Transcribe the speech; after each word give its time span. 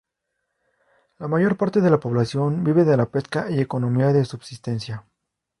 La 1.19 1.27
mayor 1.27 1.57
parte 1.57 1.79
de 1.79 1.91
la 1.91 1.99
población 1.99 2.63
vive 2.63 2.85
de 2.85 2.97
la 2.97 3.05
pesca 3.05 3.51
y 3.51 3.59
economía 3.59 4.07
de 4.07 4.25
subsistencia. 4.25 5.05